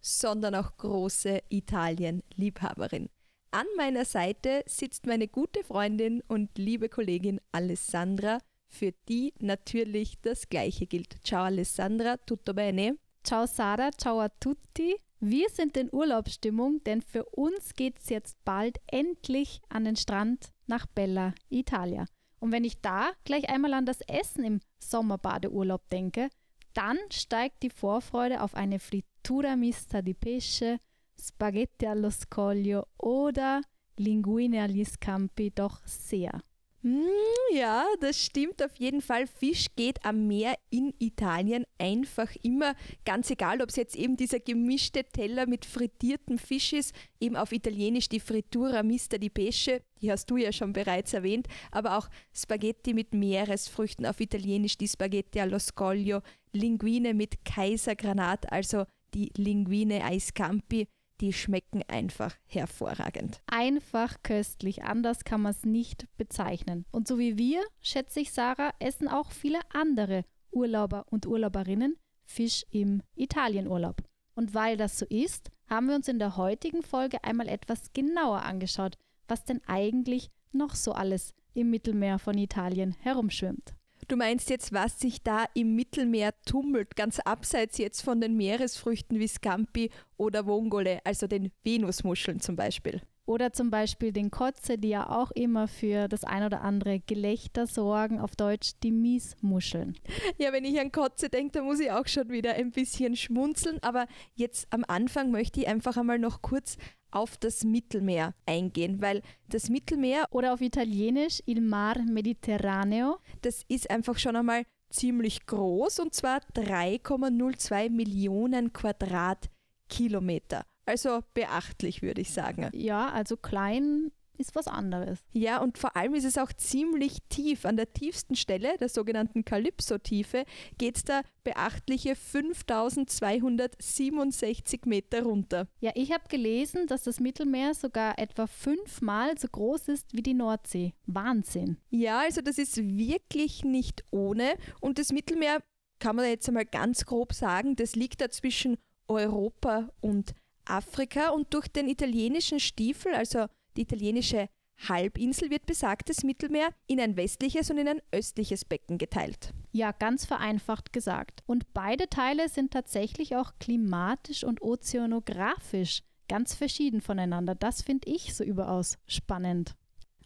[0.00, 3.08] sondern auch große Italien-Liebhaberin.
[3.52, 10.48] An meiner Seite sitzt meine gute Freundin und liebe Kollegin Alessandra, für die natürlich das
[10.48, 11.16] Gleiche gilt.
[11.24, 12.96] Ciao Alessandra, tutto bene?
[13.24, 14.96] Ciao Sarah, ciao a tutti.
[15.18, 20.50] Wir sind in Urlaubsstimmung, denn für uns geht es jetzt bald endlich an den Strand
[20.66, 22.06] nach Bella, Italia.
[22.38, 26.30] Und wenn ich da gleich einmal an das Essen im Sommerbadeurlaub denke,
[26.72, 28.78] dann steigt die Vorfreude auf eine
[29.20, 30.80] Frittura mista di pesce,
[31.14, 33.60] Spaghetti allo scoglio oder
[33.96, 36.42] Linguine agli scampi doch sehr.
[36.82, 37.04] Mm,
[37.52, 39.26] ja, das stimmt auf jeden Fall.
[39.26, 44.40] Fisch geht am Meer in Italien einfach immer, ganz egal, ob es jetzt eben dieser
[44.40, 50.10] gemischte Teller mit frittiertem Fisch ist, eben auf Italienisch die Frittura Mista di Pesce, die
[50.10, 55.40] hast du ja schon bereits erwähnt, aber auch Spaghetti mit Meeresfrüchten, auf Italienisch die Spaghetti
[55.40, 60.88] allo scoglio, Linguine mit Kaisergranat, also die Linguine ai scampi
[61.20, 63.42] die schmecken einfach hervorragend.
[63.46, 66.86] Einfach köstlich, anders kann man es nicht bezeichnen.
[66.90, 72.64] Und so wie wir, schätze ich Sarah, essen auch viele andere Urlauber und Urlauberinnen Fisch
[72.70, 74.02] im Italienurlaub.
[74.34, 78.42] Und weil das so ist, haben wir uns in der heutigen Folge einmal etwas genauer
[78.42, 78.96] angeschaut,
[79.28, 83.74] was denn eigentlich noch so alles im Mittelmeer von Italien herumschwimmt.
[84.10, 89.20] Du meinst jetzt, was sich da im Mittelmeer tummelt, ganz abseits jetzt von den Meeresfrüchten
[89.20, 93.02] wie Scampi oder Vongole, also den Venusmuscheln zum Beispiel.
[93.30, 97.68] Oder zum Beispiel den Kotze, die ja auch immer für das ein oder andere Gelächter
[97.68, 99.96] sorgen, auf Deutsch die Miesmuscheln.
[100.38, 103.78] Ja, wenn ich an Kotze denke, da muss ich auch schon wieder ein bisschen schmunzeln.
[103.82, 106.76] Aber jetzt am Anfang möchte ich einfach einmal noch kurz
[107.12, 113.90] auf das Mittelmeer eingehen, weil das Mittelmeer oder auf Italienisch Il Mar Mediterraneo, das ist
[113.90, 120.64] einfach schon einmal ziemlich groß und zwar 3,02 Millionen Quadratkilometer.
[120.90, 122.68] Also beachtlich, würde ich sagen.
[122.74, 125.20] Ja, also klein ist was anderes.
[125.32, 127.64] Ja, und vor allem ist es auch ziemlich tief.
[127.64, 130.44] An der tiefsten Stelle, der sogenannten Kalypso-Tiefe,
[130.78, 135.68] geht es da beachtliche 5267 Meter runter.
[135.78, 140.34] Ja, ich habe gelesen, dass das Mittelmeer sogar etwa fünfmal so groß ist wie die
[140.34, 140.94] Nordsee.
[141.06, 141.76] Wahnsinn.
[141.90, 144.56] Ja, also das ist wirklich nicht ohne.
[144.80, 145.60] Und das Mittelmeer,
[146.00, 150.34] kann man jetzt einmal ganz grob sagen, das liegt da zwischen Europa und
[150.64, 154.48] Afrika und durch den italienischen Stiefel, also die italienische
[154.88, 159.52] Halbinsel wird besagtes Mittelmeer in ein westliches und in ein östliches Becken geteilt.
[159.72, 161.42] Ja, ganz vereinfacht gesagt.
[161.46, 167.54] Und beide Teile sind tatsächlich auch klimatisch und ozeanografisch ganz verschieden voneinander.
[167.54, 169.74] Das finde ich so überaus spannend.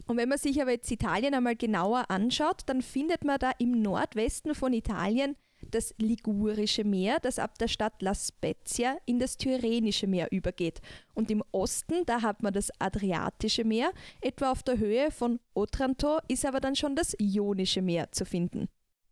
[0.07, 3.81] Und wenn man sich aber jetzt Italien einmal genauer anschaut, dann findet man da im
[3.81, 5.35] Nordwesten von Italien
[5.75, 10.81] das Ligurische Meer, das ab der Stadt La Spezia in das Tyrrhenische Meer übergeht.
[11.13, 13.91] Und im Osten, da hat man das Adriatische Meer,
[14.21, 18.69] etwa auf der Höhe von Otranto ist aber dann schon das Ionische Meer zu finden.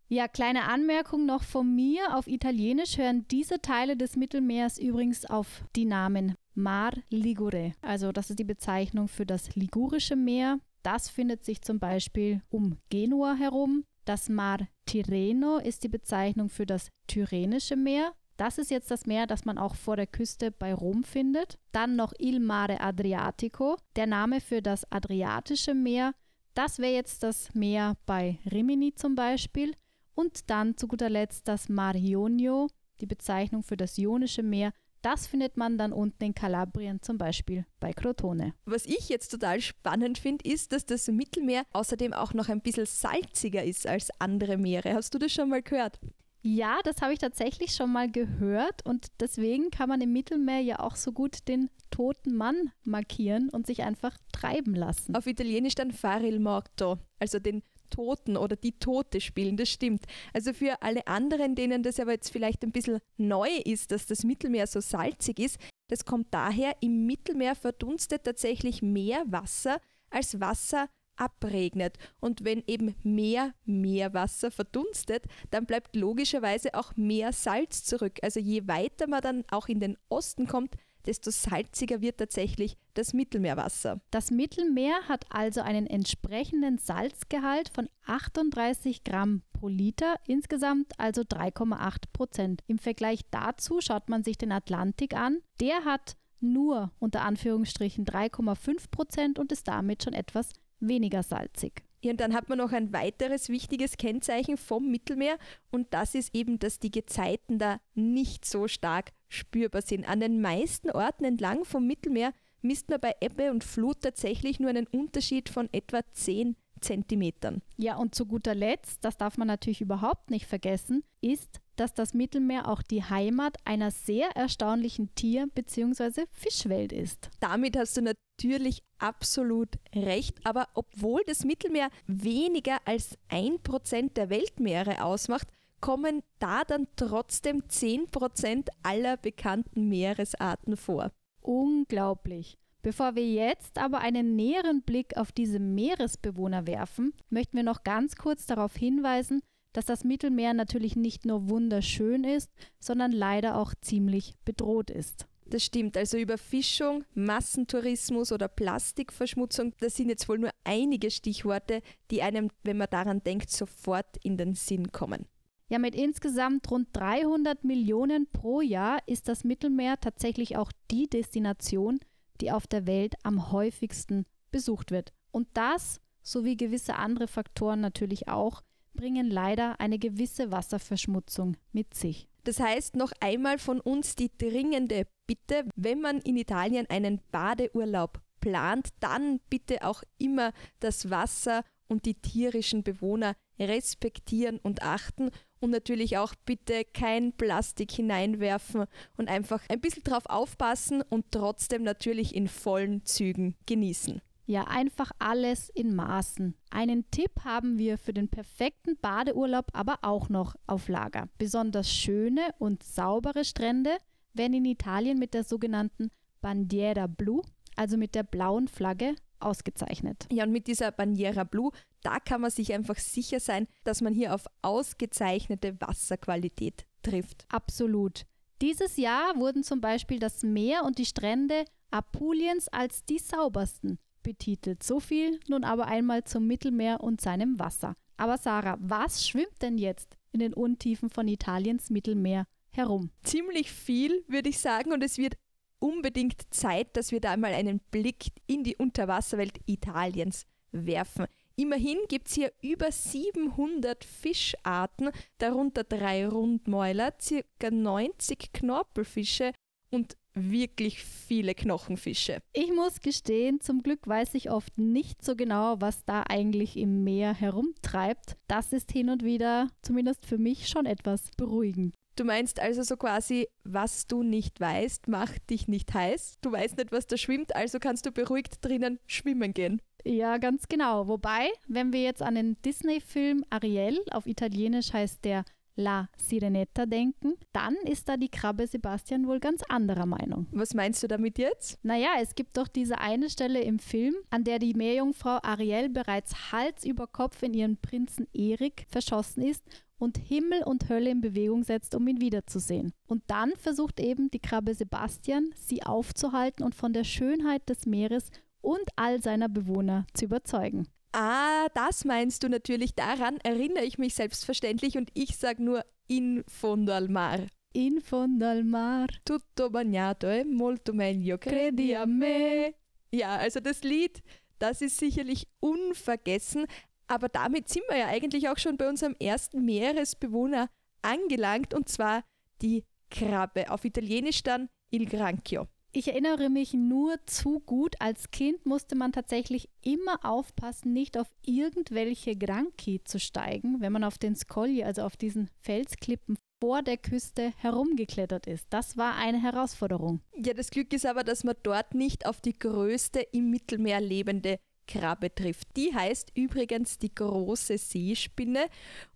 [0.07, 2.15] Ja, kleine Anmerkung noch von mir.
[2.15, 7.73] Auf Italienisch hören diese Teile des Mittelmeers übrigens auf die Namen Mar Ligure.
[7.81, 10.59] Also das ist die Bezeichnung für das Ligurische Meer.
[10.83, 13.85] Das findet sich zum Beispiel um Genua herum.
[14.05, 18.13] Das Mar Tirreno ist die Bezeichnung für das Tyrrhenische Meer.
[18.35, 21.57] Das ist jetzt das Meer, das man auch vor der Küste bei Rom findet.
[21.71, 26.13] Dann noch Il Mare Adriatico, der Name für das Adriatische Meer.
[26.53, 29.73] Das wäre jetzt das Meer bei Rimini zum Beispiel.
[30.15, 32.67] Und dann zu guter Letzt das Mar Ionio,
[32.99, 34.73] die Bezeichnung für das Ionische Meer.
[35.03, 38.53] Das findet man dann unten in Kalabrien, zum Beispiel bei Crotone.
[38.63, 42.85] Was ich jetzt total spannend finde, ist, dass das Mittelmeer außerdem auch noch ein bisschen
[42.85, 44.93] salziger ist als andere Meere.
[44.93, 45.99] Hast du das schon mal gehört?
[46.41, 50.79] Ja, das habe ich tatsächlich schon mal gehört und deswegen kann man im Mittelmeer ja
[50.79, 55.15] auch so gut den toten Mann markieren und sich einfach treiben lassen.
[55.15, 60.05] Auf Italienisch dann fare il morto, also den Toten oder die Tote spielen, das stimmt.
[60.33, 64.23] Also für alle anderen, denen das aber jetzt vielleicht ein bisschen neu ist, dass das
[64.23, 65.59] Mittelmeer so salzig ist,
[65.89, 71.97] das kommt daher, im Mittelmeer verdunstet tatsächlich mehr Wasser, als Wasser abregnet.
[72.19, 78.19] Und wenn eben mehr Meerwasser verdunstet, dann bleibt logischerweise auch mehr Salz zurück.
[78.21, 80.75] Also je weiter man dann auch in den Osten kommt,
[81.05, 84.01] desto salziger wird tatsächlich das Mittelmeerwasser.
[84.11, 91.95] Das Mittelmeer hat also einen entsprechenden Salzgehalt von 38 Gramm pro Liter, insgesamt also 3,8
[92.11, 92.63] Prozent.
[92.67, 95.39] Im Vergleich dazu schaut man sich den Atlantik an.
[95.59, 101.83] Der hat nur unter Anführungsstrichen 3,5 Prozent und ist damit schon etwas weniger salzig.
[102.03, 105.37] Ja, und dann hat man noch ein weiteres wichtiges Kennzeichen vom Mittelmeer
[105.71, 110.07] und das ist eben, dass die Gezeiten da nicht so stark spürbar sind.
[110.07, 114.69] An den meisten Orten entlang vom Mittelmeer misst man bei Ebbe und Flut tatsächlich nur
[114.69, 117.61] einen Unterschied von etwa 10 Zentimetern.
[117.77, 122.13] Ja, und zu guter Letzt, das darf man natürlich überhaupt nicht vergessen, ist, dass das
[122.13, 126.25] Mittelmeer auch die Heimat einer sehr erstaunlichen Tier- bzw.
[126.29, 127.29] Fischwelt ist.
[127.39, 134.29] Damit hast du natürlich absolut recht, aber obwohl das Mittelmeer weniger als ein Prozent der
[134.29, 135.47] Weltmeere ausmacht,
[135.83, 141.11] kommen da dann trotzdem 10% aller bekannten Meeresarten vor.
[141.41, 142.57] Unglaublich.
[142.81, 148.15] Bevor wir jetzt aber einen näheren Blick auf diese Meeresbewohner werfen, möchten wir noch ganz
[148.15, 149.41] kurz darauf hinweisen,
[149.73, 152.49] dass das Mittelmeer natürlich nicht nur wunderschön ist,
[152.79, 155.27] sondern leider auch ziemlich bedroht ist.
[155.47, 162.21] Das stimmt, also Überfischung, Massentourismus oder Plastikverschmutzung, das sind jetzt wohl nur einige Stichworte, die
[162.21, 165.25] einem, wenn man daran denkt, sofort in den Sinn kommen.
[165.73, 171.99] Ja, mit insgesamt rund 300 Millionen pro Jahr ist das Mittelmeer tatsächlich auch die Destination,
[172.41, 175.13] die auf der Welt am häufigsten besucht wird.
[175.31, 178.61] Und das, sowie gewisse andere Faktoren natürlich auch,
[178.93, 182.27] bringen leider eine gewisse Wasserverschmutzung mit sich.
[182.43, 188.21] Das heißt noch einmal von uns die dringende Bitte, wenn man in Italien einen Badeurlaub
[188.41, 195.31] plant, dann bitte auch immer das Wasser und die tierischen Bewohner respektieren und achten
[195.63, 198.83] und natürlich auch bitte kein Plastik hineinwerfen
[199.15, 204.21] und einfach ein bisschen drauf aufpassen und trotzdem natürlich in vollen Zügen genießen.
[204.45, 206.53] Ja, einfach alles in Maßen.
[206.69, 211.29] Einen Tipp haben wir für den perfekten Badeurlaub aber auch noch auf Lager.
[211.37, 213.91] Besonders schöne und saubere Strände
[214.33, 216.09] werden in Italien mit der sogenannten
[216.41, 217.41] Bandiera Blu,
[217.77, 220.27] also mit der blauen Flagge, ausgezeichnet.
[220.31, 224.13] Ja, und mit dieser Bandiera Blu, da kann man sich einfach sicher sein, dass man
[224.13, 227.45] hier auf ausgezeichnete Wasserqualität trifft.
[227.49, 228.25] Absolut.
[228.61, 234.83] Dieses Jahr wurden zum Beispiel das Meer und die Strände Apuliens als die saubersten betitelt.
[234.83, 237.95] So viel nun aber einmal zum Mittelmeer und seinem Wasser.
[238.17, 243.11] Aber Sarah, was schwimmt denn jetzt in den Untiefen von Italiens Mittelmeer herum?
[243.23, 245.35] Ziemlich viel, würde ich sagen, und es wird
[245.83, 251.25] unbedingt Zeit, dass wir da mal einen Blick in die Unterwasserwelt Italiens werfen.
[251.57, 257.69] Immerhin gibt es hier über 700 Fischarten, darunter drei Rundmäuler, ca.
[257.69, 259.51] 90 Knorpelfische
[259.91, 262.41] und wirklich viele Knochenfische.
[262.53, 267.03] Ich muss gestehen, zum Glück weiß ich oft nicht so genau, was da eigentlich im
[267.03, 268.37] Meer herumtreibt.
[268.47, 271.93] Das ist hin und wieder, zumindest für mich, schon etwas beruhigend.
[272.15, 276.37] Du meinst also so quasi, was du nicht weißt, macht dich nicht heiß.
[276.41, 279.81] Du weißt nicht, was da schwimmt, also kannst du beruhigt drinnen schwimmen gehen.
[280.05, 281.07] Ja, ganz genau.
[281.07, 285.43] Wobei, wenn wir jetzt an den Disney-Film Ariel, auf Italienisch heißt der
[285.75, 290.45] La Sirenetta denken, dann ist da die Krabbe Sebastian wohl ganz anderer Meinung.
[290.51, 291.83] Was meinst du damit jetzt?
[291.83, 296.51] Naja, es gibt doch diese eine Stelle im Film, an der die Meerjungfrau Ariel bereits
[296.51, 299.63] Hals über Kopf in ihren Prinzen Erik verschossen ist
[300.03, 302.93] und Himmel und Hölle in Bewegung setzt, um ihn wiederzusehen.
[303.07, 308.29] Und dann versucht eben die Krabbe Sebastian, sie aufzuhalten und von der Schönheit des Meeres
[308.61, 310.87] und all seiner Bewohner zu überzeugen.
[311.13, 312.95] Ah, das meinst du natürlich.
[312.95, 317.39] Daran erinnere ich mich selbstverständlich und ich sage nur in fondo al mar.
[317.71, 319.07] In fondo al mar.
[319.23, 322.73] Tutto bagnato e molto meglio, credi a me.
[323.11, 324.23] Ja, also das Lied,
[324.57, 326.65] das ist sicherlich unvergessen,
[327.07, 330.69] aber damit sind wir ja eigentlich auch schon bei unserem ersten Meeresbewohner
[331.01, 332.23] angelangt und zwar
[332.61, 335.67] die Krabbe, auf Italienisch dann il granchio.
[335.95, 337.95] Ich erinnere mich nur zu gut.
[337.99, 344.03] Als Kind musste man tatsächlich immer aufpassen, nicht auf irgendwelche Granchi zu steigen, wenn man
[344.03, 348.65] auf den Scogli, also auf diesen Felsklippen vor der Küste herumgeklettert ist.
[348.71, 350.21] Das war eine Herausforderung.
[350.35, 354.57] Ja, das Glück ist aber, dass man dort nicht auf die größte im Mittelmeer lebende
[354.87, 355.67] Krabbe trifft.
[355.75, 358.65] Die heißt übrigens die große Seespinne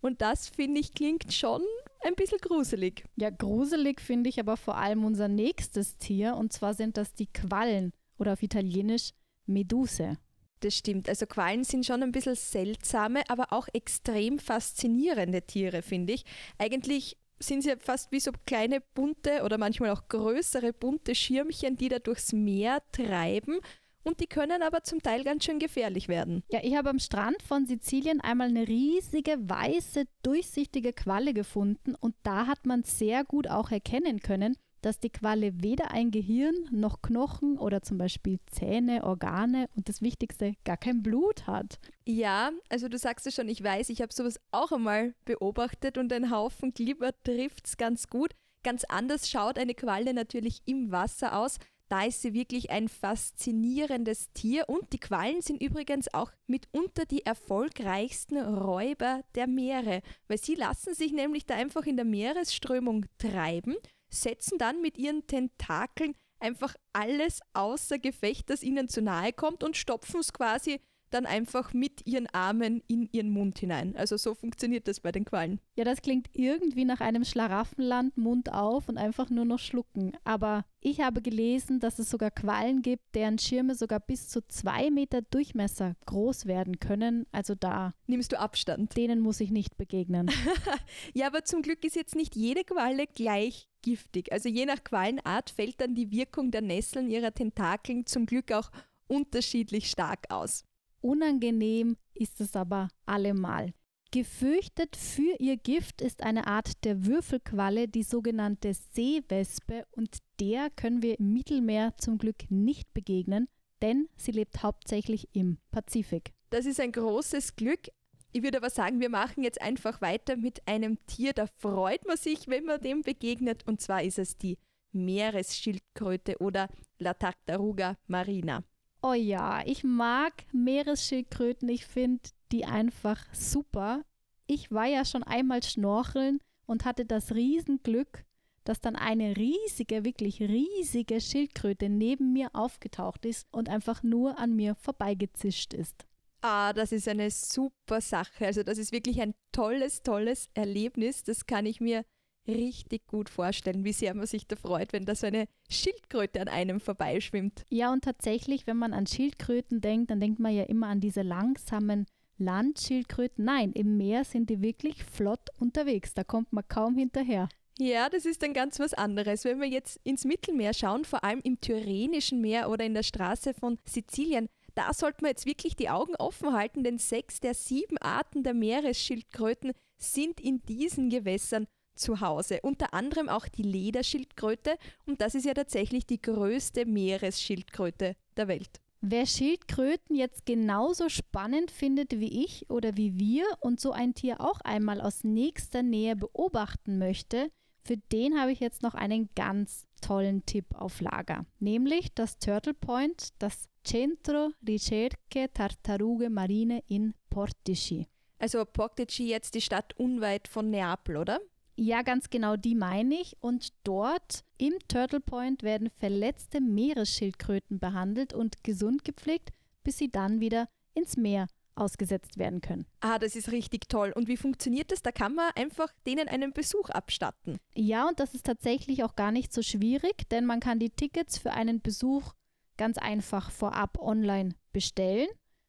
[0.01, 1.61] und das finde ich klingt schon
[2.01, 3.03] ein bisschen gruselig.
[3.15, 7.27] Ja, gruselig finde ich aber vor allem unser nächstes Tier und zwar sind das die
[7.27, 9.11] Quallen oder auf Italienisch
[9.45, 10.17] Meduse.
[10.61, 11.07] Das stimmt.
[11.07, 16.25] Also Quallen sind schon ein bisschen seltsame, aber auch extrem faszinierende Tiere, finde ich.
[16.57, 21.89] Eigentlich sind sie fast wie so kleine bunte oder manchmal auch größere bunte Schirmchen, die
[21.89, 23.59] da durchs Meer treiben.
[24.07, 26.41] Und die können aber zum Teil ganz schön gefährlich werden.
[26.49, 32.15] Ja, ich habe am Strand von Sizilien einmal eine riesige, weiße, durchsichtige Qualle gefunden und
[32.23, 37.01] da hat man sehr gut auch erkennen können, dass die Qualle weder ein Gehirn noch
[37.01, 41.77] Knochen oder zum Beispiel Zähne, Organe und das Wichtigste, gar kein Blut hat.
[42.05, 46.13] Ja, also du sagst es schon, ich weiß, ich habe sowas auch einmal beobachtet und
[46.13, 48.31] ein Haufen Glibber trifft es ganz gut.
[48.63, 51.57] Ganz anders schaut eine Qualle natürlich im Wasser aus.
[51.89, 54.67] Da ist sie wirklich ein faszinierendes Tier.
[54.67, 60.93] Und die Quallen sind übrigens auch mitunter die erfolgreichsten Räuber der Meere, weil sie lassen
[60.93, 63.75] sich nämlich da einfach in der Meeresströmung treiben
[64.09, 69.75] setzen dann mit ihren Tentakeln einfach alles außer Gefecht, das ihnen zu nahe kommt und
[69.75, 73.95] stopfen es quasi dann einfach mit ihren Armen in ihren Mund hinein.
[73.95, 75.59] Also so funktioniert das bei den Quallen.
[75.75, 80.13] Ja, das klingt irgendwie nach einem Schlaraffenland, Mund auf und einfach nur noch schlucken.
[80.23, 84.91] Aber ich habe gelesen, dass es sogar Quallen gibt, deren Schirme sogar bis zu zwei
[84.91, 87.25] Meter Durchmesser groß werden können.
[87.31, 87.93] Also da.
[88.07, 88.95] Nimmst du Abstand?
[88.95, 90.29] Denen muss ich nicht begegnen.
[91.13, 94.31] ja, aber zum Glück ist jetzt nicht jede Qualle gleich giftig.
[94.31, 98.69] Also je nach Quallenart fällt dann die Wirkung der Nesseln ihrer Tentakeln zum Glück auch
[99.07, 100.63] unterschiedlich stark aus.
[101.07, 103.73] Unangenehm ist es aber allemal.
[104.11, 111.01] Gefürchtet für ihr Gift ist eine Art der Würfelqualle, die sogenannte Seewespe, und der können
[111.01, 113.47] wir im Mittelmeer zum Glück nicht begegnen,
[113.81, 116.33] denn sie lebt hauptsächlich im Pazifik.
[116.49, 117.87] Das ist ein großes Glück.
[118.33, 122.17] Ich würde aber sagen, wir machen jetzt einfach weiter mit einem Tier, da freut man
[122.17, 124.57] sich, wenn man dem begegnet, und zwar ist es die
[124.91, 126.67] Meeresschildkröte oder
[126.99, 128.65] La Tartaruga marina.
[129.09, 131.69] Oh ja, ich mag Meeresschildkröten.
[131.69, 132.19] Ich finde
[132.51, 134.03] die einfach super.
[134.47, 138.25] Ich war ja schon einmal schnorcheln und hatte das Riesenglück,
[138.65, 144.57] dass dann eine riesige, wirklich riesige Schildkröte neben mir aufgetaucht ist und einfach nur an
[144.57, 146.05] mir vorbeigezischt ist.
[146.41, 148.45] Ah, das ist eine super Sache.
[148.45, 151.23] Also das ist wirklich ein tolles, tolles Erlebnis.
[151.23, 152.03] Das kann ich mir
[152.47, 156.47] richtig gut vorstellen, wie sehr man sich da freut, wenn da so eine Schildkröte an
[156.47, 157.65] einem vorbeischwimmt.
[157.69, 161.21] Ja, und tatsächlich, wenn man an Schildkröten denkt, dann denkt man ja immer an diese
[161.21, 162.05] langsamen
[162.37, 163.43] Landschildkröten.
[163.43, 166.13] Nein, im Meer sind die wirklich flott unterwegs.
[166.13, 167.49] Da kommt man kaum hinterher.
[167.79, 169.43] Ja, das ist dann ganz was anderes.
[169.43, 173.53] Wenn wir jetzt ins Mittelmeer schauen, vor allem im Tyrrhenischen Meer oder in der Straße
[173.53, 177.97] von Sizilien, da sollte man jetzt wirklich die Augen offen halten, denn sechs der sieben
[177.97, 182.59] Arten der Meeresschildkröten sind in diesen Gewässern zu Hause.
[182.63, 188.81] Unter anderem auch die Lederschildkröte und das ist ja tatsächlich die größte Meeresschildkröte der Welt.
[189.01, 194.41] Wer Schildkröten jetzt genauso spannend findet wie ich oder wie wir und so ein Tier
[194.41, 197.51] auch einmal aus nächster Nähe beobachten möchte,
[197.83, 202.73] für den habe ich jetzt noch einen ganz tollen Tipp auf Lager, nämlich das Turtle
[202.73, 208.07] Point, das Centro Ricerche Tartaruge Marine in Portici.
[208.39, 211.39] Also Portici jetzt die Stadt unweit von Neapel, oder?
[211.79, 213.37] Ja, ganz genau, die meine ich.
[213.39, 219.51] Und dort im Turtle Point werden verletzte Meeresschildkröten behandelt und gesund gepflegt,
[219.83, 222.87] bis sie dann wieder ins Meer ausgesetzt werden können.
[223.01, 224.11] Ah, das ist richtig toll.
[224.15, 225.03] Und wie funktioniert das?
[225.03, 227.57] Da kann man einfach denen einen Besuch abstatten.
[227.75, 231.37] Ja, und das ist tatsächlich auch gar nicht so schwierig, denn man kann die Tickets
[231.37, 232.33] für einen Besuch
[232.77, 235.27] ganz einfach vorab online bestellen.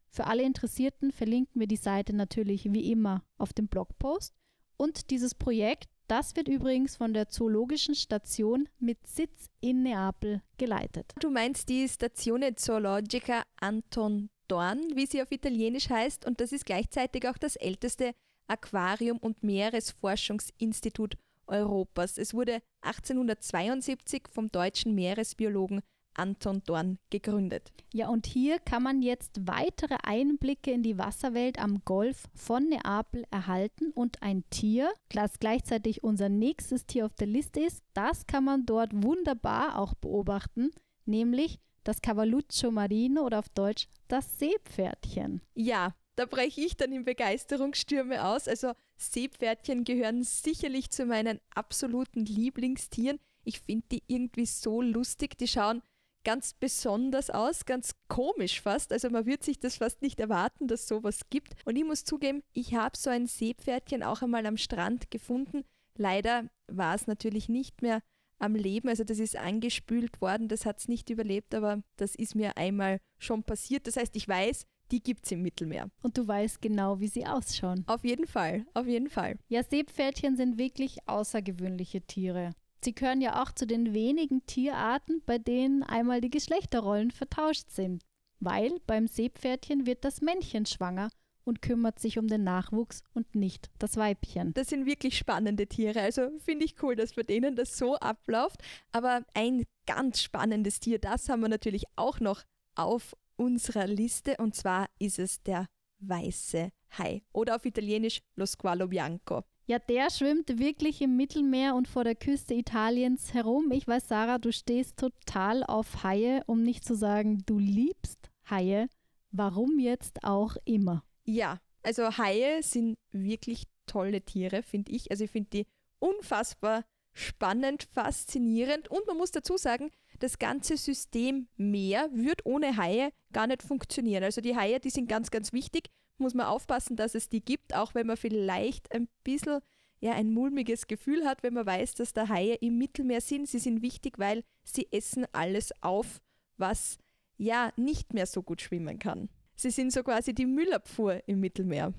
[0.08, 4.34] Für alle Interessierten verlinken wir die Seite natürlich wie immer auf dem Blogpost.
[4.78, 11.12] Und dieses Projekt das wird übrigens von der Zoologischen Station mit Sitz in Neapel geleitet.
[11.20, 16.66] Du meinst die Stazione Zoologica Anton Dorn, wie sie auf Italienisch heißt, und das ist
[16.66, 18.14] gleichzeitig auch das älteste
[18.46, 22.18] Aquarium- und Meeresforschungsinstitut Europas.
[22.18, 25.82] Es wurde 1872 vom deutschen Meeresbiologen
[26.18, 27.72] Anton Dorn gegründet.
[27.92, 33.24] Ja, und hier kann man jetzt weitere Einblicke in die Wasserwelt am Golf von Neapel
[33.30, 38.44] erhalten und ein Tier, das gleichzeitig unser nächstes Tier auf der Liste ist, das kann
[38.44, 40.70] man dort wunderbar auch beobachten,
[41.06, 45.40] nämlich das Cavalluccio Marino oder auf Deutsch das Seepferdchen.
[45.54, 48.48] Ja, da breche ich dann in Begeisterungsstürme aus.
[48.48, 53.20] Also Seepferdchen gehören sicherlich zu meinen absoluten Lieblingstieren.
[53.44, 55.38] Ich finde die irgendwie so lustig.
[55.38, 55.80] Die schauen
[56.28, 58.92] ganz besonders aus, ganz komisch fast.
[58.92, 61.54] Also man wird sich das fast nicht erwarten, dass sowas gibt.
[61.64, 65.64] Und ich muss zugeben, ich habe so ein Seepferdchen auch einmal am Strand gefunden.
[65.96, 68.02] Leider war es natürlich nicht mehr
[68.38, 68.90] am Leben.
[68.90, 73.00] Also das ist angespült worden, das hat es nicht überlebt, aber das ist mir einmal
[73.16, 73.86] schon passiert.
[73.86, 75.88] Das heißt, ich weiß, die gibt es im Mittelmeer.
[76.02, 77.84] Und du weißt genau, wie sie ausschauen.
[77.86, 79.38] Auf jeden Fall, auf jeden Fall.
[79.48, 82.50] Ja, Seepferdchen sind wirklich außergewöhnliche Tiere.
[82.82, 88.04] Sie gehören ja auch zu den wenigen Tierarten, bei denen einmal die Geschlechterrollen vertauscht sind.
[88.40, 91.10] Weil beim Seepferdchen wird das Männchen schwanger
[91.44, 94.52] und kümmert sich um den Nachwuchs und nicht das Weibchen.
[94.54, 96.02] Das sind wirklich spannende Tiere.
[96.02, 98.62] Also finde ich cool, dass bei denen das so abläuft.
[98.92, 102.44] Aber ein ganz spannendes Tier, das haben wir natürlich auch noch
[102.74, 105.66] auf unserer Liste und zwar ist es der
[106.00, 109.44] weiße Hai oder auf Italienisch Lo Squalo Bianco.
[109.68, 113.70] Ja, der schwimmt wirklich im Mittelmeer und vor der Küste Italiens herum.
[113.70, 118.88] Ich weiß, Sarah, du stehst total auf Haie, um nicht zu sagen, du liebst Haie.
[119.30, 121.04] Warum jetzt auch immer?
[121.24, 125.10] Ja, also Haie sind wirklich tolle Tiere, finde ich.
[125.10, 125.66] Also ich finde die
[125.98, 133.10] unfassbar spannend, faszinierend und man muss dazu sagen, das ganze System Meer wird ohne Haie
[133.34, 134.24] gar nicht funktionieren.
[134.24, 137.74] Also die Haie, die sind ganz, ganz wichtig muss man aufpassen, dass es die gibt,
[137.74, 139.60] auch wenn man vielleicht ein bisschen
[140.00, 143.48] ja, ein mulmiges Gefühl hat, wenn man weiß, dass da Haie im Mittelmeer sind.
[143.48, 146.20] Sie sind wichtig, weil sie essen alles auf,
[146.56, 146.98] was
[147.36, 149.28] ja nicht mehr so gut schwimmen kann.
[149.56, 151.92] Sie sind so quasi die Müllabfuhr im Mittelmeer.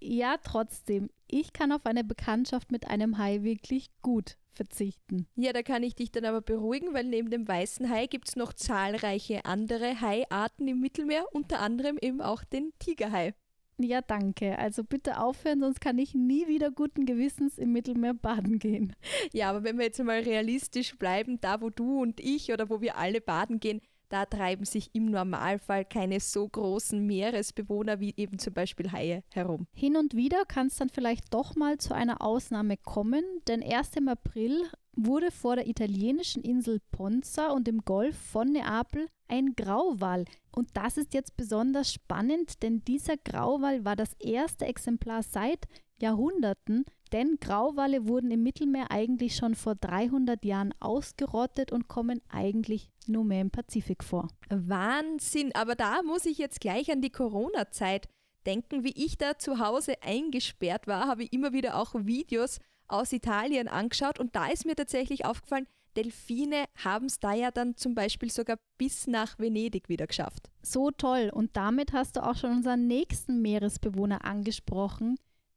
[0.00, 1.10] Ja, trotzdem.
[1.26, 5.26] Ich kann auf eine Bekanntschaft mit einem Hai wirklich gut verzichten.
[5.34, 8.36] Ja, da kann ich dich dann aber beruhigen, weil neben dem weißen Hai gibt es
[8.36, 13.34] noch zahlreiche andere Haiarten im Mittelmeer, unter anderem eben auch den Tigerhai.
[13.78, 14.58] Ja, danke.
[14.58, 18.94] Also bitte aufhören, sonst kann ich nie wieder guten Gewissens im Mittelmeer baden gehen.
[19.32, 22.80] Ja, aber wenn wir jetzt mal realistisch bleiben, da wo du und ich oder wo
[22.80, 23.80] wir alle baden gehen,
[24.12, 29.66] da treiben sich im Normalfall keine so großen Meeresbewohner wie eben zum Beispiel Haie herum.
[29.72, 33.96] Hin und wieder kann es dann vielleicht doch mal zu einer Ausnahme kommen, denn erst
[33.96, 40.24] im April wurde vor der italienischen Insel Ponza und im Golf von Neapel ein Grauwal.
[40.54, 45.66] Und das ist jetzt besonders spannend, denn dieser Grauwal war das erste Exemplar seit
[46.00, 52.90] Jahrhunderten, denn Grauwale wurden im Mittelmeer eigentlich schon vor 300 Jahren ausgerottet und kommen eigentlich
[53.06, 54.28] nur mehr im Pazifik vor.
[54.50, 58.08] Wahnsinn, aber da muss ich jetzt gleich an die Corona-Zeit
[58.46, 58.84] denken.
[58.84, 62.58] Wie ich da zu Hause eingesperrt war, habe ich immer wieder auch Videos
[62.92, 67.76] aus Italien angeschaut und da ist mir tatsächlich aufgefallen, Delfine haben es da ja dann
[67.76, 70.50] zum Beispiel sogar bis nach Venedig wieder geschafft.
[70.62, 71.30] So toll.
[71.32, 75.16] Und damit hast du auch schon unseren nächsten Meeresbewohner angesprochen,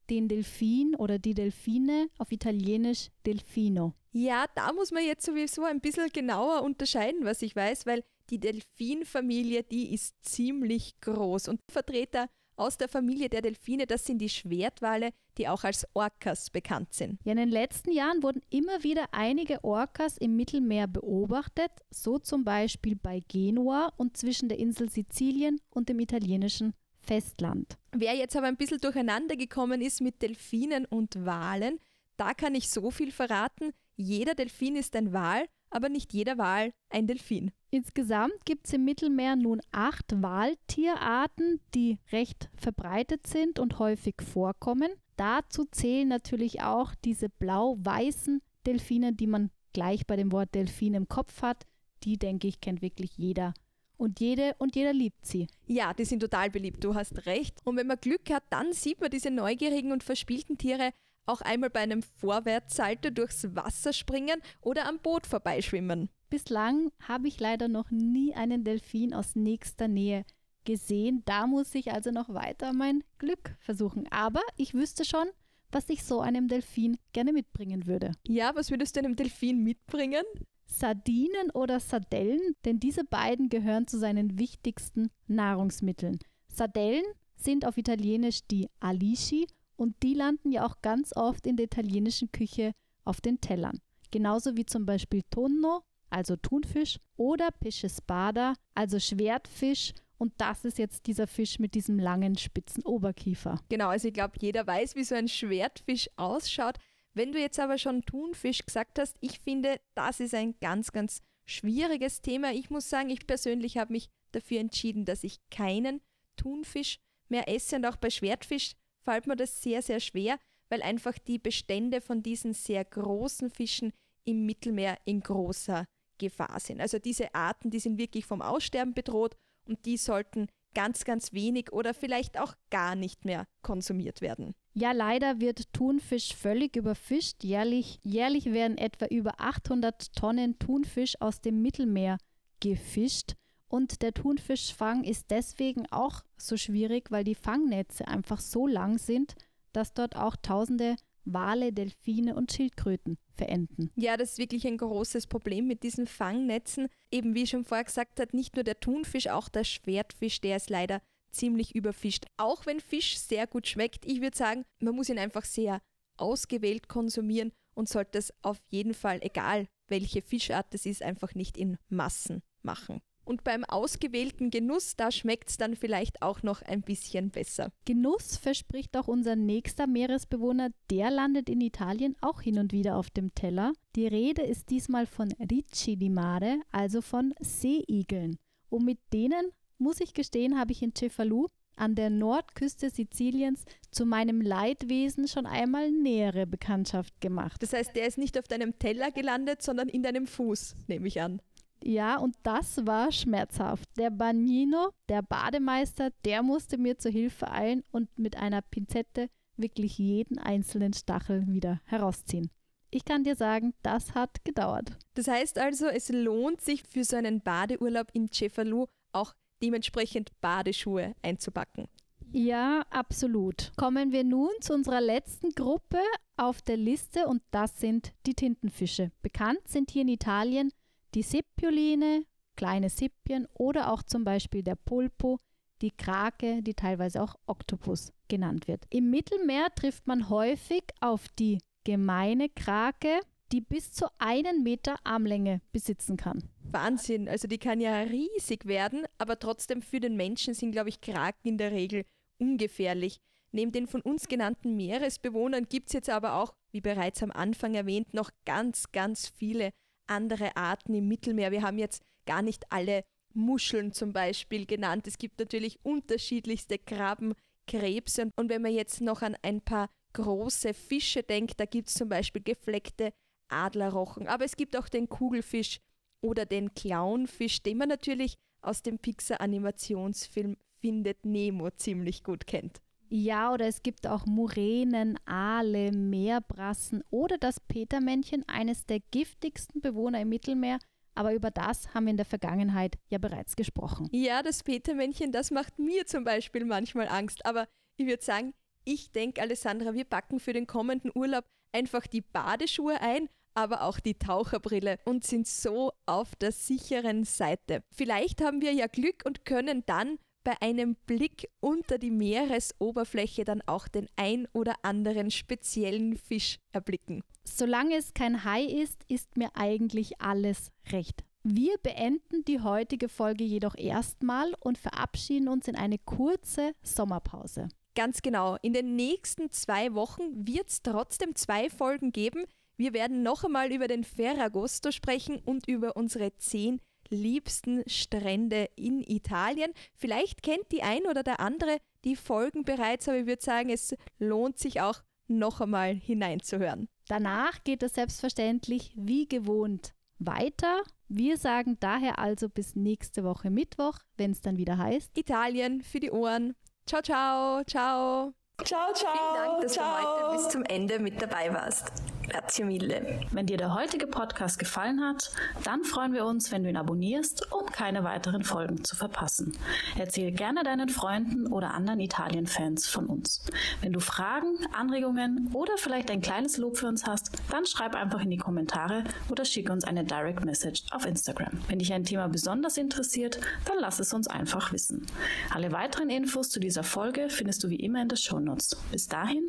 [0.09, 3.93] den Delfin oder die Delfine auf Italienisch Delfino.
[4.11, 8.39] Ja, da muss man jetzt sowieso ein bisschen genauer unterscheiden, was ich weiß, weil die
[8.39, 14.29] Delfinfamilie, die ist ziemlich groß und Vertreter aus der Familie der Delfine, das sind die
[14.29, 17.19] Schwertwale, die auch als Orcas bekannt sind.
[17.23, 22.43] Ja, in den letzten Jahren wurden immer wieder einige Orcas im Mittelmeer beobachtet, so zum
[22.43, 27.77] Beispiel bei Genua und zwischen der Insel Sizilien und dem italienischen Festland.
[27.91, 31.79] Wer jetzt aber ein bisschen durcheinander gekommen ist mit Delfinen und Walen,
[32.17, 33.71] da kann ich so viel verraten.
[33.95, 37.51] Jeder Delfin ist ein Wal, aber nicht jeder Wal ein Delfin.
[37.75, 44.89] Insgesamt gibt es im Mittelmeer nun acht Waltierarten, die recht verbreitet sind und häufig vorkommen.
[45.17, 51.09] Dazu zählen natürlich auch diese blau-weißen Delfine, die man gleich bei dem Wort Delfin im
[51.09, 51.65] Kopf hat.
[52.05, 53.53] Die, denke ich, kennt wirklich jeder.
[53.97, 55.47] Und jede und jeder liebt sie.
[55.67, 57.59] Ja, die sind total beliebt, du hast recht.
[57.65, 60.93] Und wenn man Glück hat, dann sieht man diese neugierigen und verspielten Tiere
[61.25, 66.09] auch einmal bei einem Vorwärtssalto durchs Wasser springen oder am Boot vorbeischwimmen.
[66.29, 70.25] Bislang habe ich leider noch nie einen Delfin aus nächster Nähe
[70.65, 71.21] gesehen.
[71.25, 74.07] Da muss ich also noch weiter mein Glück versuchen.
[74.11, 75.27] Aber ich wüsste schon,
[75.71, 78.13] was ich so einem Delfin gerne mitbringen würde.
[78.27, 80.23] Ja, was würdest du einem Delfin mitbringen?
[80.65, 86.19] Sardinen oder Sardellen, denn diese beiden gehören zu seinen wichtigsten Nahrungsmitteln.
[86.47, 91.65] Sardellen sind auf Italienisch die Alici und die landen ja auch ganz oft in der
[91.65, 92.71] italienischen Küche
[93.03, 93.79] auf den Tellern.
[94.11, 99.93] Genauso wie zum Beispiel Tonno, also Thunfisch, oder Pesce Spada, also Schwertfisch.
[100.17, 103.59] Und das ist jetzt dieser Fisch mit diesem langen, spitzen Oberkiefer.
[103.69, 106.77] Genau, also ich glaube, jeder weiß, wie so ein Schwertfisch ausschaut.
[107.13, 111.21] Wenn du jetzt aber schon Thunfisch gesagt hast, ich finde, das ist ein ganz, ganz
[111.45, 112.51] schwieriges Thema.
[112.51, 116.01] Ich muss sagen, ich persönlich habe mich dafür entschieden, dass ich keinen
[116.35, 117.77] Thunfisch mehr esse.
[117.77, 120.39] Und auch bei Schwertfisch fällt mir das sehr, sehr schwer,
[120.69, 125.85] weil einfach die Bestände von diesen sehr großen Fischen im Mittelmeer in großer
[126.17, 126.81] Gefahr sind.
[126.81, 129.35] Also diese Arten, die sind wirklich vom Aussterben bedroht
[129.67, 134.53] und die sollten ganz, ganz wenig oder vielleicht auch gar nicht mehr konsumiert werden.
[134.73, 137.43] Ja, leider wird Thunfisch völlig überfischt.
[137.43, 142.17] Jährlich, jährlich werden etwa über 800 Tonnen Thunfisch aus dem Mittelmeer
[142.59, 143.35] gefischt
[143.67, 149.35] Und der Thunfischfang ist deswegen auch so schwierig, weil die Fangnetze einfach so lang sind,
[149.71, 153.91] dass dort auch tausende Wale, Delfine und Schildkröten verenden.
[153.95, 156.87] Ja, das ist wirklich ein großes Problem mit diesen Fangnetzen.
[157.11, 160.69] Eben wie schon vorher gesagt hat, nicht nur der Thunfisch, auch der Schwertfisch, der ist
[160.69, 162.25] leider ziemlich überfischt.
[162.37, 165.81] Auch wenn Fisch sehr gut schmeckt, ich würde sagen, man muss ihn einfach sehr
[166.17, 171.57] ausgewählt konsumieren und sollte es auf jeden Fall, egal welche Fischart es ist, einfach nicht
[171.57, 173.01] in Massen machen.
[173.25, 177.71] Und beim ausgewählten Genuss, da schmeckt es dann vielleicht auch noch ein bisschen besser.
[177.85, 183.09] Genuss verspricht auch unser nächster Meeresbewohner, der landet in Italien auch hin und wieder auf
[183.09, 183.73] dem Teller.
[183.95, 188.37] Die Rede ist diesmal von Ricci di Mare, also von Seeigeln.
[188.69, 194.05] Und mit denen, muss ich gestehen, habe ich in Cefalù an der Nordküste Siziliens zu
[194.05, 197.61] meinem Leidwesen schon einmal nähere Bekanntschaft gemacht.
[197.61, 201.21] Das heißt, der ist nicht auf deinem Teller gelandet, sondern in deinem Fuß, nehme ich
[201.21, 201.41] an.
[201.87, 203.87] Ja, und das war schmerzhaft.
[203.97, 209.99] Der Bagnino, der Bademeister, der musste mir zur Hilfe eilen und mit einer Pinzette wirklich
[209.99, 212.49] jeden einzelnen Stachel wieder herausziehen.
[212.89, 214.97] Ich kann dir sagen, das hat gedauert.
[215.13, 221.13] Das heißt also, es lohnt sich für so einen Badeurlaub in Cefalù auch dementsprechend Badeschuhe
[221.21, 221.87] einzupacken.
[222.31, 223.73] Ja, absolut.
[223.77, 225.99] Kommen wir nun zu unserer letzten Gruppe
[226.35, 229.11] auf der Liste und das sind die Tintenfische.
[229.21, 230.71] Bekannt sind hier in Italien
[231.15, 232.25] die Sipioline,
[232.55, 235.39] kleine Sippien oder auch zum Beispiel der Pulpo,
[235.81, 238.85] die Krake, die teilweise auch Oktopus genannt wird.
[238.89, 243.19] Im Mittelmeer trifft man häufig auf die gemeine Krake,
[243.51, 246.49] die bis zu einen Meter Armlänge besitzen kann.
[246.63, 251.01] Wahnsinn, also die kann ja riesig werden, aber trotzdem für den Menschen sind, glaube ich,
[251.01, 252.05] Kraken in der Regel
[252.39, 253.21] ungefährlich.
[253.51, 257.75] Neben den von uns genannten Meeresbewohnern gibt es jetzt aber auch, wie bereits am Anfang
[257.75, 259.71] erwähnt, noch ganz, ganz viele
[260.07, 261.51] andere Arten im Mittelmeer.
[261.51, 265.07] Wir haben jetzt gar nicht alle Muscheln zum Beispiel genannt.
[265.07, 267.33] Es gibt natürlich unterschiedlichste Krabben,
[267.67, 268.31] Krebse.
[268.35, 272.09] Und wenn man jetzt noch an ein paar große Fische denkt, da gibt es zum
[272.09, 273.11] Beispiel gefleckte
[273.49, 274.27] Adlerrochen.
[274.27, 275.79] Aber es gibt auch den Kugelfisch
[276.21, 282.81] oder den Clownfisch, den man natürlich aus dem Pixar-Animationsfilm Findet Nemo ziemlich gut kennt.
[283.09, 290.21] Ja, oder es gibt auch Muränen, Aale, Meerbrassen oder das Petermännchen, eines der giftigsten Bewohner
[290.21, 290.79] im Mittelmeer.
[291.13, 294.09] Aber über das haben wir in der Vergangenheit ja bereits gesprochen.
[294.11, 297.45] Ja, das Petermännchen, das macht mir zum Beispiel manchmal Angst.
[297.45, 302.21] Aber ich würde sagen, ich denke, Alessandra, wir packen für den kommenden Urlaub einfach die
[302.21, 307.83] Badeschuhe ein, aber auch die Taucherbrille und sind so auf der sicheren Seite.
[307.91, 313.61] Vielleicht haben wir ja Glück und können dann bei einem Blick unter die Meeresoberfläche dann
[313.65, 317.23] auch den ein oder anderen speziellen Fisch erblicken.
[317.43, 321.25] Solange es kein Hai ist, ist mir eigentlich alles recht.
[321.43, 327.67] Wir beenden die heutige Folge jedoch erstmal und verabschieden uns in eine kurze Sommerpause.
[327.95, 328.57] Ganz genau.
[328.61, 332.45] In den nächsten zwei Wochen wird es trotzdem zwei Folgen geben.
[332.77, 339.01] Wir werden noch einmal über den Ferragosto sprechen und über unsere zehn liebsten Strände in
[339.01, 339.71] Italien.
[339.95, 343.95] Vielleicht kennt die ein oder der andere die Folgen bereits, aber ich würde sagen, es
[344.19, 346.87] lohnt sich auch noch einmal hineinzuhören.
[347.07, 350.81] Danach geht es selbstverständlich wie gewohnt weiter.
[351.07, 355.99] Wir sagen daher also bis nächste Woche Mittwoch, wenn es dann wieder heißt Italien für
[355.99, 356.55] die Ohren.
[356.85, 358.44] Ciao, ciao, ciao.
[358.63, 359.11] Ciao, ciao.
[359.11, 359.85] Vielen Dank, dass ciao.
[359.85, 361.91] du heute bis zum Ende mit dabei warst.
[362.27, 363.21] Grazie mille.
[363.31, 365.31] Wenn dir der heutige Podcast gefallen hat,
[365.63, 369.55] dann freuen wir uns, wenn du ihn abonnierst, um keine weiteren Folgen zu verpassen.
[369.97, 373.45] Erzähl gerne deinen Freunden oder anderen Italien-Fans von uns.
[373.81, 378.21] Wenn du Fragen, Anregungen oder vielleicht ein kleines Lob für uns hast, dann schreib einfach
[378.21, 381.59] in die Kommentare oder schick uns eine Direct Message auf Instagram.
[381.67, 385.05] Wenn dich ein Thema besonders interessiert, dann lass es uns einfach wissen.
[385.53, 388.75] Alle weiteren Infos zu dieser Folge findest du wie immer in den Shownotes.
[388.91, 389.43] Bis dahin,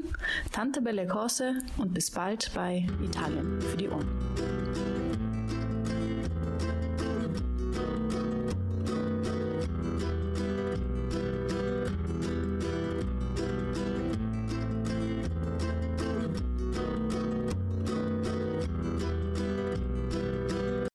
[0.53, 4.96] Tante Belle Cose und bis bald bei Italien für die Ohren.